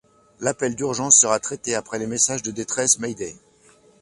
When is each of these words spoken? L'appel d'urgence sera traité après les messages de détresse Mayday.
L'appel 0.39 0.73
d'urgence 0.75 1.15
sera 1.15 1.39
traité 1.39 1.75
après 1.75 1.99
les 1.99 2.07
messages 2.07 2.41
de 2.41 2.49
détresse 2.49 2.97
Mayday. 2.97 3.35